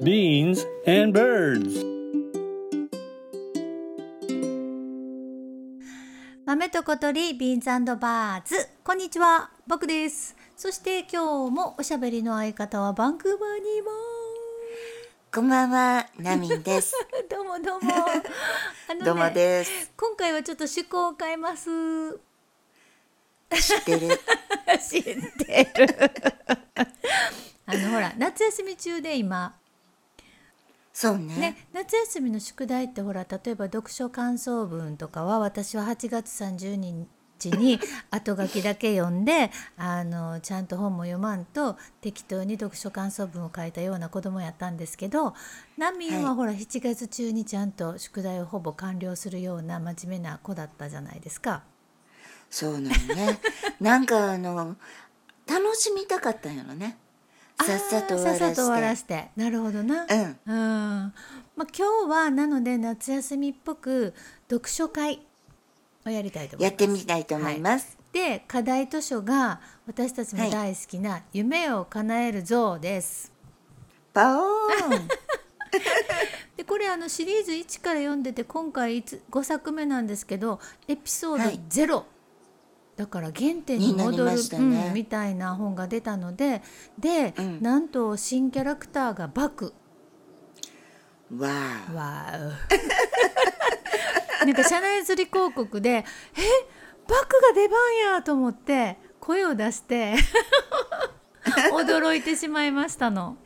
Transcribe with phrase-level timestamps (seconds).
[0.00, 1.84] beans, and birds.
[6.46, 13.90] 豆と小鳥ビーンズバーズこんにちは僕ですそして今日もおしゃべりの相方はバンクーバーにいま
[15.34, 16.90] こんばんは、ナミンです。
[16.90, 16.94] す
[17.28, 17.92] どうもどうも
[18.88, 19.92] あのねどうもです。
[19.96, 21.68] 今回はちょっと趣向を変えます
[23.50, 24.08] 知ってる。
[24.80, 26.12] 知ってる
[27.66, 29.54] あのほら夏休み中で今
[31.00, 31.36] そうね。
[31.36, 37.78] ね、夏休みの宿題ってほら例えば読書感想文とかは私は8月30日に
[38.10, 45.36] 後書きだけ読んであのちゃんと本も読まんと適当に読書感想文を書いたような子供やったんですけど
[45.76, 51.62] ナミンははいほら7月中にちゃんと宿題をほぼ完了するような真面目な子だったじゃないですか。
[52.50, 53.38] そうなのね。
[53.78, 54.76] なんかあの、
[55.46, 56.98] 楽しみたかったんやろね。
[57.64, 59.28] さっさと終わらと終わらして。
[59.36, 60.06] なるほどな。
[60.08, 60.20] うん。
[60.20, 61.14] うん
[61.56, 64.14] まあ、今日はなので夏休みっぽく
[64.48, 65.20] 読書会
[66.06, 66.80] をやりたいと思います。
[66.82, 67.98] やってみたいと思います。
[68.12, 73.32] で課題図書が私たちも大好きな「夢を叶える像」です。
[74.14, 75.08] パオーン
[76.56, 82.04] でこれあのシリーズ1から読んでて今回5作目なんですけどエピソードはい0、
[82.98, 86.62] だから原点に戻るねうんみたいな本が出たので
[86.98, 89.72] で、うんなんと新キャラクターがバク。
[91.36, 91.48] わ
[91.94, 95.90] わー なんか社内釣り広告で
[96.34, 96.42] 「え
[97.06, 97.78] バクが出番
[98.14, 100.16] や!」と思って声を出して
[101.70, 103.36] 驚いてしまいましたの。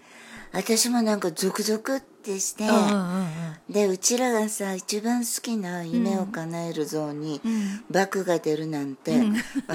[0.55, 0.57] お。
[0.57, 3.29] 私もなんかゾクゾクってして、うんうんうん
[3.73, 7.41] で、うちらがさ、一番好きな夢を叶える像に、
[7.91, 9.13] バクが出るなんて、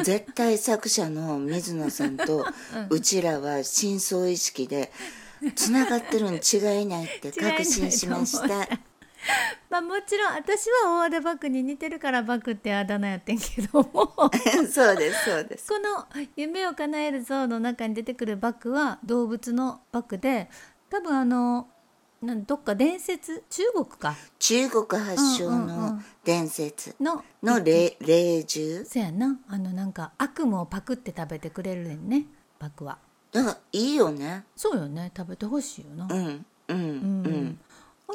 [0.03, 2.45] 絶対作者の水野さんと、
[2.91, 4.91] うちらは深層意識で、
[5.55, 8.67] つながってるに違いないって確信しました。
[9.69, 14.07] まあもちろん私は大和田バクに似てるからバクってあだ名やってんけども。
[14.07, 14.31] こ
[14.71, 15.71] そうです、そうです。
[15.79, 20.49] の「夢を叶える像」の中に出てくるバクは動物のバクで
[20.89, 21.67] 多分あの
[22.21, 24.15] なんどっか伝説中国か。
[24.39, 26.95] 中国発祥のん伝説。
[26.99, 28.85] のの霊霊獣。
[28.85, 29.39] そやな。
[29.47, 32.25] あのなんか悪夢をパクって食べてくれるねんね
[32.59, 32.97] バクは。
[33.31, 34.45] だからいいよね。
[34.55, 35.11] そうよね。
[35.15, 37.59] 食べてほしいよな、うんうんうん、ほん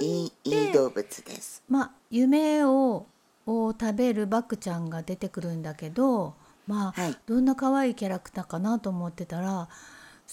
[0.00, 1.62] いいでいい動物です。
[1.68, 3.06] まあ夢を
[3.46, 6.34] を食べるバクちゃんが出てくるんだけど
[6.66, 7.16] まあ、はい。
[7.26, 9.68] どんな可愛いキャラクターかなと思ってたら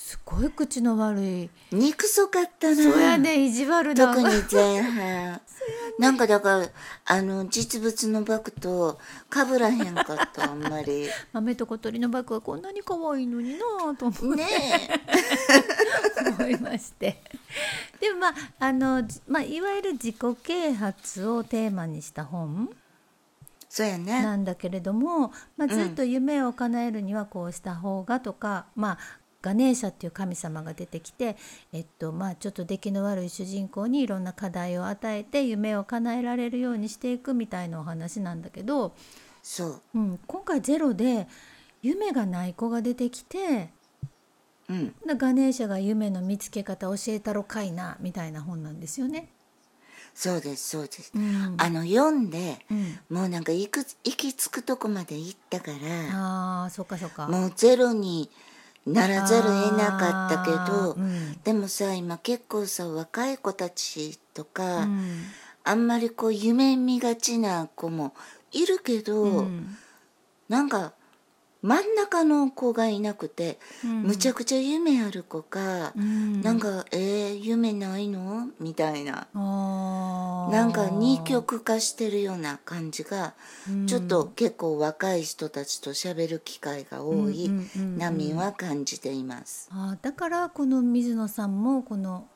[0.02, 1.50] すごい口の悪い。
[1.72, 2.76] 憎そかったな。
[2.76, 4.16] そうやね意地悪な。
[4.16, 5.42] 特に前半。
[6.00, 6.70] なんかだから
[7.06, 8.98] あの実物のバクと
[9.32, 11.10] 被らへんかったあんまり。
[11.34, 14.44] 豆と小鳥のバクはこんなに可愛いのになぁと思って。
[14.44, 15.02] ね
[16.40, 17.22] 思いまして。
[18.00, 22.70] でもまああの、じまあ、いわゆる自己啓発をテーマにした本。
[23.68, 24.24] そうやね。
[24.24, 31.38] なんだけれども、まあ、ずっと夢を叶えるにはこうした方がとか、まあガネーシャっていう神様が出てきて、
[31.72, 38.94] えっとまあ、ちょっと出来の悪い主人公にいろんな課題を与えて夢を叶えられるようにしていくみたいなお話なんだけど、
[39.42, 39.82] そう。
[39.96, 41.28] うん、今回ゼロで
[41.82, 43.70] 夢がない子が出てきて
[44.70, 44.94] うん。
[45.06, 49.30] でガネーシャが夢の見つけ方教えたろかいなみたいな本なんですよね。
[50.14, 51.56] そうですそうです、うん。
[51.58, 53.00] あの読んで、うん。
[53.10, 55.78] もうなんか行く行き着くとこまで行ったから
[56.66, 57.28] あーそっかそっか。
[57.28, 58.30] もうゼロに
[58.86, 61.42] ならざるを得なかったけど、うん。
[61.44, 65.24] でもさ今結構さ若い子たちとか、うん。
[65.64, 68.14] あんまりこう夢見がちな子も
[68.52, 69.78] いるけど、うん。
[70.48, 70.94] なんか
[71.62, 74.04] 真ん中の子がいなくて、うん。
[74.04, 76.42] むちゃくちゃ夢ある子か、うん。
[76.42, 79.28] なんか「えー、夢ないの?」みたいな。
[79.34, 83.34] なんか二極化してるような感じが、
[83.70, 83.88] うん。
[83.88, 87.52] ちょっと結構若い人たちと喋る機会が多い
[87.98, 89.68] 波は感じています。
[89.72, 92.28] あーだからこの水野さんもこの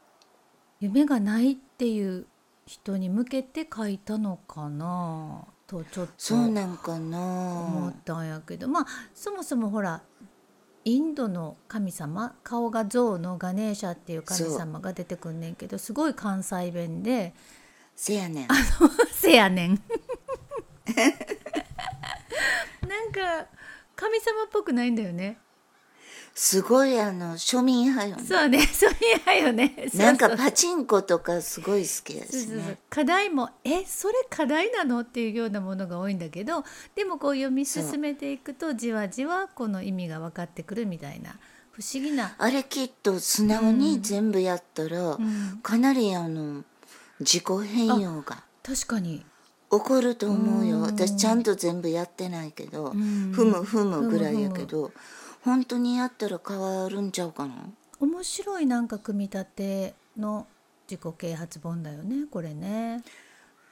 [0.81, 2.25] 夢がないっていう
[2.65, 5.45] 人に向けて書いたのかな？
[5.67, 8.67] とちょっとそうなんか思なったんやけど。
[8.67, 10.01] まあそもそもほら
[10.85, 17.33] インドの神様顔が象のガネーシャっていう神様が出てくんねんけどすごい関西弁で。
[17.95, 18.47] せやねん。
[19.13, 19.81] 「せやねん」
[22.87, 23.47] なんか
[23.95, 25.37] 神様っぽくないんだよね。
[26.35, 28.23] すごいあの庶民派よね。
[28.23, 28.97] そうね そういう。
[29.25, 29.89] やよね。
[29.93, 32.59] なんかパチンコとかすごい好きだそうそうそう。
[32.61, 32.77] しね。
[32.89, 36.63] 課題もえそれ課題なのっていうようなものが多いんだけど
[36.95, 41.37] でもこう読み進めていくとじわじわこの意味が分かってくるみたいな
[41.71, 42.35] 不思議な。
[42.37, 45.59] あれきっと素直に全部やったら、ん。
[45.61, 46.63] かなりあの
[47.19, 49.25] 自己変容が確かに。
[49.71, 50.83] 起こると思うよ、うん。
[50.83, 53.31] 私ちゃんと全部やってないけど、ん。
[53.33, 54.91] ふむふむぐらいやけど、
[55.43, 57.53] 本当にやったら変わるんちゃうかな？
[57.99, 60.47] 面白いなんか組み立ての
[60.89, 63.03] 自己啓発本だよねこれね。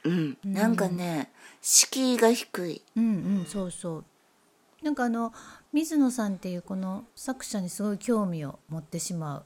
[0.04, 1.30] うん、なんかね
[1.60, 2.82] 敷居が低い。
[2.96, 3.08] うんう
[3.42, 4.04] んそうそう。
[4.82, 5.32] なんかあの
[5.72, 9.44] 水野さんっていうこの作者にすごい興味を持ってしまう。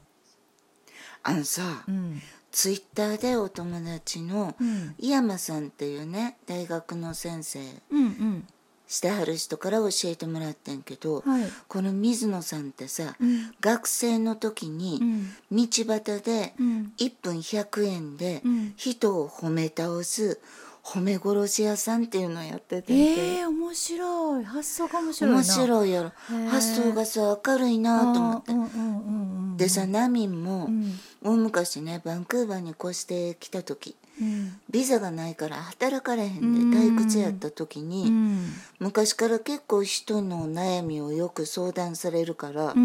[1.23, 2.21] あのさ、うん。
[2.51, 4.95] ツイッターでお友達のうん。
[4.97, 7.59] 井山さんっていうね大学の先生。
[7.91, 8.47] うんうん
[8.87, 11.43] してはる人から教えてもらってんけど、はい。
[11.67, 13.53] この水野さんってさ、うん。
[13.59, 15.29] 学生の時うにん。
[15.51, 16.93] 道端でうん。
[16.97, 18.73] 1分100円でうん。
[18.77, 20.39] 人を褒め倒す
[20.83, 24.45] 褒め殺し屋さんっていうのをやってて、えー、面白い。
[24.45, 25.37] 発想が面白いな。
[25.37, 26.11] 面白いやろ。
[26.49, 28.51] 発想がさ明るいなと思って。
[28.53, 29.57] うんうんうんうん。
[29.57, 30.97] でさナミンもうん。
[31.21, 34.59] 大昔ねバンクーバーに越してきた時うん。
[34.69, 36.69] ビザがないから働かれへうん。
[36.69, 38.45] んで退屈やった時に、うん。
[38.79, 42.75] 昔から結構人の悩みをよく相談されるから、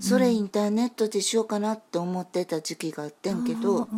[0.00, 3.88] それインターネットでしようかなって思ってた時期があってんけど、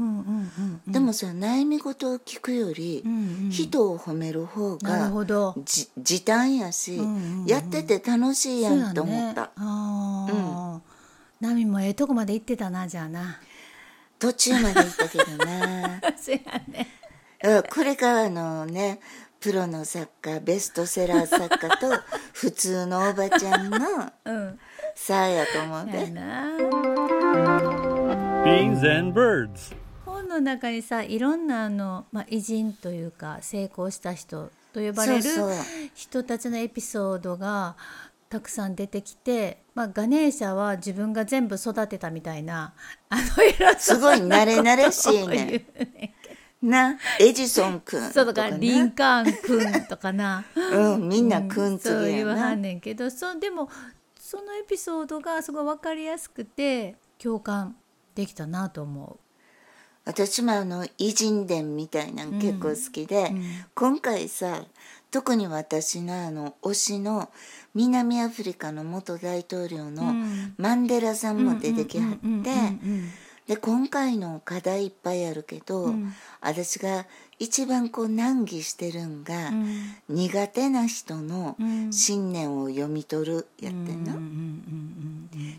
[0.87, 3.05] でもさ悩み事を聞くより、
[3.51, 5.55] 人を褒める方がほど。
[5.65, 7.01] じ時短やし、
[7.47, 10.81] やってて楽しいやんと思った、そうやね、ああ、
[11.41, 13.41] ナミもええとこまで行ってたなじゃあな
[14.23, 16.01] 途中まで行ったけどな。
[16.17, 16.87] そうやね。
[17.43, 19.01] うんこれがあのね
[19.41, 21.91] プロの作家ベストセラー作家と
[22.33, 24.61] 普通のおばちゃんのうん。
[24.95, 26.57] さあやと思うやでな。
[28.45, 29.75] Beans and birds.
[30.07, 35.65] 本の中にさいろんなあの、まあ、偉人というか成功した人と呼ばれるそうそう。
[35.95, 37.75] 人たちのエピソードが
[38.33, 42.73] たくさん出てきて、まあ、ガネーシャは自分が全部育てたみたいな
[43.11, 45.67] あの偉すごい慣れ慣れしいね。
[46.63, 50.47] なエジソン君そうだかとからリンなカーン君とかな。
[50.55, 53.69] うんみんな君そう次やな言わはんねんけどそうでも
[54.19, 57.77] そのエピソードがすごい分かりやすくて共感
[58.15, 59.19] できたなと思
[60.07, 63.31] 私もあの偉人伝みたいなの結構好きで、
[63.75, 64.65] 今回さ
[65.13, 67.31] 特に私のあの推しの
[67.75, 70.55] 南アフリカの元大統領のん。
[70.57, 73.11] マンデラさんも出てきはってうんうんうんうん
[73.47, 76.15] で今回の課題いっぱいあるけど、ん。
[76.41, 77.07] 私が
[77.41, 79.95] 一番こう難儀してるんが、うん。
[80.09, 81.93] 苦手な人のうん。
[81.93, 84.13] 信念を読み取るやってんの。
[84.13, 85.13] うんうんうん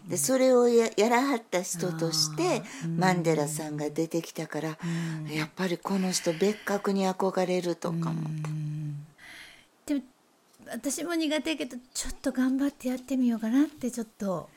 [0.08, 4.78] でそれをややらはった人としてマンデラさんが出てきたから、
[5.30, 8.30] やっぱりこの人別格に憧れるとかも、
[9.86, 10.02] でも
[10.68, 14.50] 私も苦手やけどちょっと頑張ってやってみようかなってちょっと。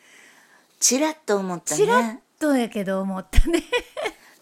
[0.78, 3.62] ちらっと思ったちらっねとやけど思ったね。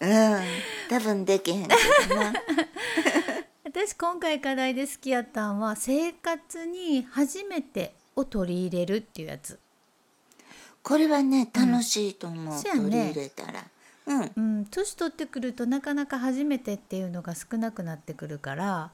[0.01, 0.41] うん。
[0.89, 1.75] 多分できへんけ
[2.09, 2.33] どな。
[3.63, 9.59] 私今回課題で好きやったんは生活に初めてを取り入れるっていうやつ。
[10.83, 12.81] これはね楽しいと思う、そうやね。
[12.81, 13.63] 取り入れたら。
[14.07, 14.31] うん。
[14.35, 14.65] うん。
[14.65, 18.91] 年取ってくるとなかなか初めてっていうのが少なくなってくるから。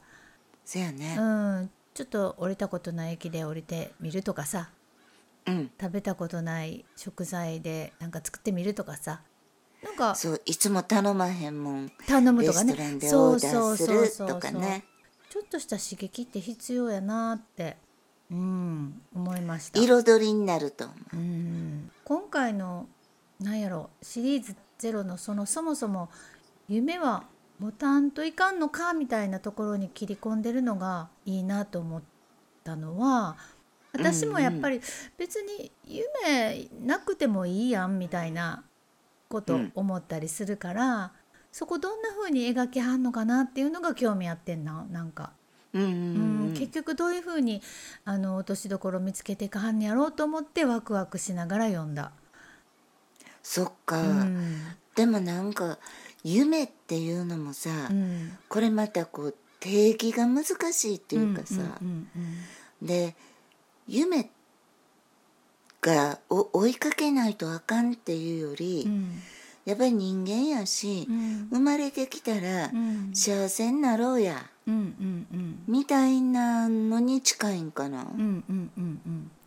[0.64, 1.16] そやね。
[1.18, 4.70] うんちょっと降りたことない駅で降りてみるとかさ。
[5.46, 5.70] うん。
[5.80, 9.22] 食べたことない食材でなんか作ってみるとかさ。
[9.82, 11.92] なんかそういつも頼まへんもん。
[12.06, 12.74] 頼むとかね。
[13.00, 14.40] そうそうそうそう。
[15.32, 17.78] ちょっとした刺激って必要やなって
[18.30, 19.80] うん思いました。
[19.80, 21.16] 彩りになると思う。
[21.16, 21.90] うん。
[22.04, 22.86] 今回の
[23.40, 26.08] なんやろシリーズゼロのそのそもそも
[26.68, 27.24] 夢は
[27.62, 32.02] 持たんといかんのかみたいなところに切り込んでるのがいいなと思っ
[32.64, 33.36] たのは
[33.92, 34.80] 私もやっぱり
[35.16, 38.64] 別に夢なくてもいいやんみたいな
[39.28, 41.12] こと思ったりするから、
[41.52, 45.32] そこどんな風に描きはんのかなっていうのが興味あってんななんか。
[45.72, 46.54] うんうんうんうん。
[46.54, 47.62] 結局どういうふうに
[48.04, 52.12] あの落としどころ見つけていかはんねやろうと思ってワクワクしながら読んだ。
[53.42, 54.62] そっか、うん。
[54.94, 55.78] でもなんか
[56.24, 58.38] 夢っていうのもさ、うん。
[58.48, 61.62] これまたこう定義が難しいっていうかさ、
[62.80, 63.14] で
[63.86, 64.30] 夢
[65.80, 69.20] がお追いかけないとあかんっていうより、うん。
[69.64, 71.48] やっぱり人間やし、うん。
[71.50, 73.10] 生まれてきたらうん。
[73.14, 74.46] 幸せになろうや
[75.66, 78.06] みたいなのに近いんかな、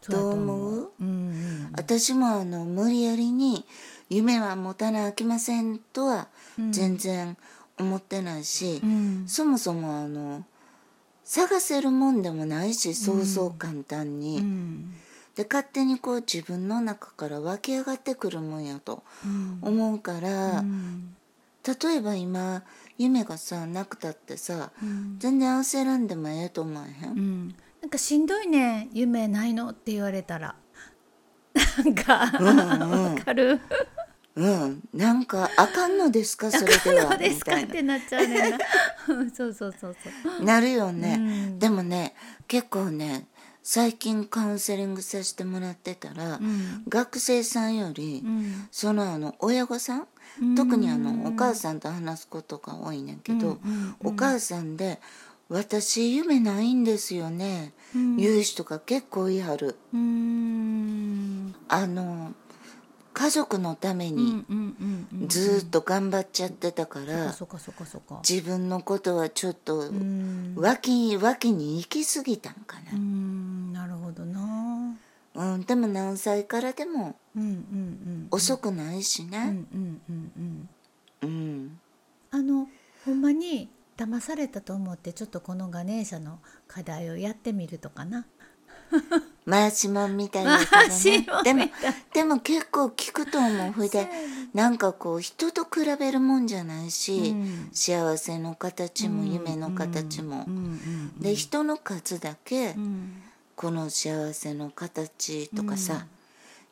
[0.10, 0.92] どう思う？
[1.00, 1.70] うんうん。
[1.78, 3.66] 私もあの無理やりに
[4.10, 6.28] 夢は持たなあきませんとは
[6.72, 7.38] 全然
[7.78, 9.24] 思ってないし、うん。
[9.28, 10.46] そもそもあの
[11.24, 14.94] 探せるもんでもないしそうそう簡単に、うん。
[15.36, 19.04] で勝手にこう自分の中から湧き上がってくるもんやと
[19.62, 20.64] 思うから、
[21.68, 22.64] 例えば今
[22.98, 24.72] 夢がさなくたってさ、
[25.18, 27.56] 全然焦らんでもええと思わへん、うん。
[27.82, 30.56] なんかしんどいね夢ないのって言われたら
[31.78, 33.60] なんかわかる。
[34.36, 36.52] うん、なんかあかんのですか？
[36.52, 37.98] それでどはうですかってな。
[37.98, 38.58] っちゃうね
[39.08, 40.46] そうそうそうそう。
[40.46, 41.60] ななるよね、うん。
[41.60, 42.14] でもね
[42.48, 43.28] 結構ね
[43.64, 46.84] 最近カウンセリングさせてもらってたら、ん。
[46.88, 48.68] 学生さんより、ん。
[48.72, 50.08] そのあの親御さん、
[50.58, 53.58] 特にあのお母さんと話すことが多いねんけど、
[54.04, 55.00] お母さんで
[55.48, 59.78] 「私夢ないんですよね」言う人が結構いはる。
[59.94, 60.55] うーん
[61.68, 62.34] あの
[63.14, 64.44] 家族のために
[65.28, 67.34] ずーっと頑張っちゃってたから、
[68.28, 70.54] 自分のことはちょっとうん。
[70.58, 74.96] 脇脇に行き過ぎたんかうーんなるほどな。
[75.34, 77.16] な、うん、でも何歳からでも
[78.32, 80.70] 遅くないしうんうねんうんうん。
[81.22, 81.80] うん、
[82.32, 82.68] あの
[83.06, 88.26] ほんまに騙されたと思ってちょっとこのガネーシャの課題をやってみるとかな
[89.48, 91.72] 回しもんみたいだけ回しもんどねでも
[92.14, 93.72] でも結構聞くと思う。
[93.72, 94.08] ふいで
[94.54, 97.70] なんかこう人と比べるもんじゃないし、うん。
[97.74, 103.22] 幸せの形も夢の形も、うんうんで人の数だけ、うん。
[103.56, 106.06] この幸せの形とかさ、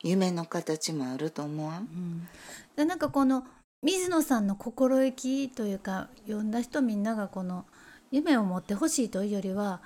[0.02, 2.28] 夢の形もあると思わん、
[2.76, 3.44] でなんかこの
[3.82, 7.64] 水野さんの心意気というか読んだ人みんながこの
[8.10, 9.80] 夢を持ってほしいというよりは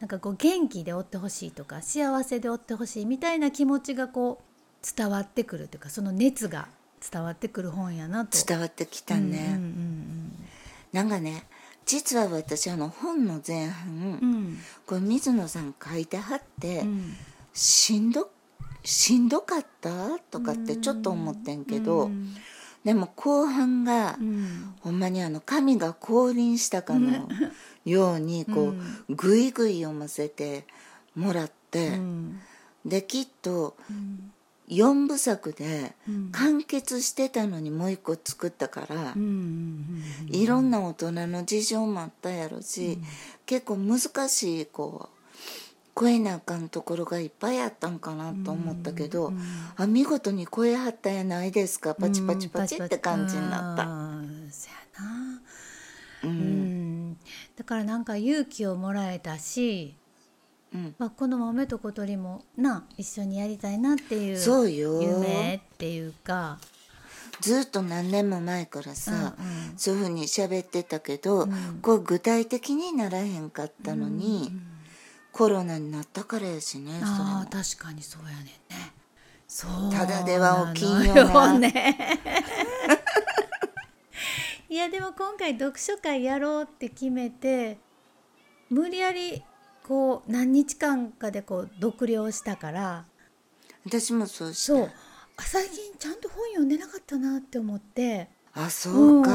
[0.00, 6.68] なんかこう元気でおってほしいとか幸せでおってほしいみたいな気持ちがこう伝わってくるというかその熱が
[7.12, 8.38] 伝わってくる本やなと。
[8.46, 10.32] 伝わってきたね、うんうん
[10.90, 11.44] なんかね
[11.84, 17.14] 実は私あの本の前半、うんうんこれ水野さん書いてはって、うん。
[17.54, 18.30] しんど
[18.84, 22.34] しんどかったとかってちょっと思ってんけど、うん。
[22.84, 24.74] でも後半が、うん。
[24.80, 27.28] ほんまにあの神が降臨したかの
[27.88, 28.74] ようにこ
[29.08, 30.66] う、ぐいぐい読ませて
[31.14, 32.40] もらって、うん。
[32.84, 34.32] できっとうん。
[34.68, 36.28] 4部作でうん。
[36.30, 39.14] 完結してたのにもう一個作ったから、
[40.28, 42.98] いろんな大人の事情もあったやろし、
[43.46, 45.18] 結構難しいこう
[45.98, 49.32] 超えなあかんところがいっぱいあったんかなと思ったけど、
[49.76, 51.94] あ見事に超えはったやないですか。
[51.94, 53.84] パチパチパチって感じになった。
[53.84, 53.86] う
[54.22, 55.40] んそやな
[56.24, 57.16] ううんん
[57.58, 59.96] だからなんか勇気をもらえたし、
[60.72, 60.94] うん。
[60.96, 65.02] まあ、この豆と小鳥もな一緒にやりたいなっていうそうよ。
[65.02, 66.58] 夢っていうか。
[67.40, 69.32] ずっと何年も前からさ、うんうん。
[69.76, 71.80] そういうふうに喋ってたけど、ん。
[71.82, 74.52] こう具体的にならへんかったのに、
[75.32, 78.52] コロナになったからやしねあ確かにそうやねんね。
[79.92, 82.20] ただでは起きんよね。
[82.24, 82.37] い
[84.78, 87.78] やでも今回読書会やろうって決めて
[88.70, 89.42] 無理やり
[89.86, 93.04] こう何日間かでこう読了したから
[93.86, 94.90] 私もそうしたそう。
[95.38, 98.28] あ最近ちゃんと本読んでなかったなって思って。
[98.52, 99.30] あそうか、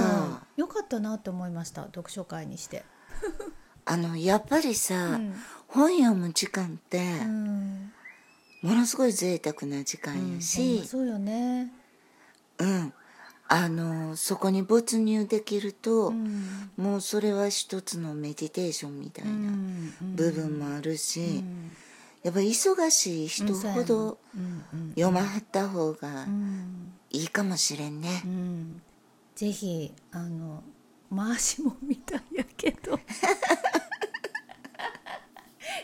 [0.57, 0.62] うん。
[0.62, 2.83] よかったなって思いました読書会にして。
[3.85, 5.33] あのやっぱりさ、うん。
[5.67, 7.93] 本読む時間って、うん。
[8.62, 10.79] ものすごい贅沢な時間やし。
[10.81, 11.71] ま、そうよね。
[12.59, 12.93] うん
[13.55, 16.72] あのそこに没入できると、うん。
[16.75, 19.31] もうそれは一つのメディテーションみたいな
[20.01, 21.43] 部分もあるし、
[22.24, 24.63] やっぱ忙しい人ほどうん。
[24.74, 24.89] うん。
[24.95, 26.93] 読まはった方がうん。
[27.12, 28.24] いいかもしれんね。
[28.25, 28.27] う。
[28.27, 28.81] ん。
[29.36, 30.63] ぜひあの
[31.15, 33.00] 回しもみたいやけど。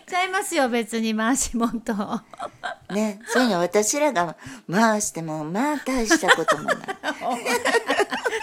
[0.07, 1.93] ちゃいますよ別に回しもんと
[2.89, 4.35] ね、そういうの私らが
[4.69, 6.75] 回してもまあ大したこともない。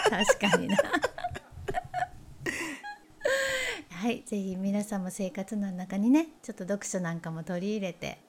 [0.09, 0.77] 確かにな。
[3.89, 8.19] はいぜひ皆さんも生活の中にねちょっと読書なんかも取り入れて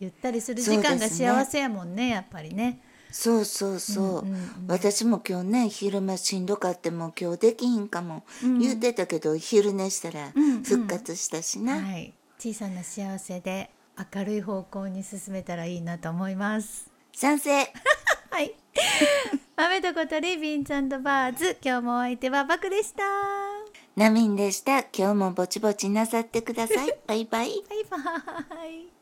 [0.00, 2.80] ゆったりする時間が幸せやもんねやっぱりね。
[3.10, 4.64] そうそうそう,、うんうんうん。
[4.68, 10.62] 私も今日ね昼間しんどかってもう今日できひんかも言ってたけど、昼寝したらうんうん。
[10.62, 12.12] 復活したしな、はい。
[12.38, 13.70] 小さな幸せで
[14.14, 16.90] 明るい方向に進めたらいいなと思います。
[17.14, 17.72] 賛成。
[18.30, 18.54] はい。
[19.56, 21.58] 豆と小鳥ビンチバーズ。
[21.64, 23.02] 今日もお相手はバクでした。
[23.96, 24.80] ナミンでした。
[24.80, 26.98] 今日もぼちぼちなさってください。
[27.08, 27.50] バイバイ。
[27.68, 27.98] バイバ
[28.66, 28.98] イ。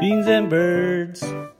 [0.00, 1.59] Beans and birds.